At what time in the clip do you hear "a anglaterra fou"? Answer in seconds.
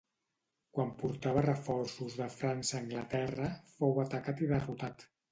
2.77-4.01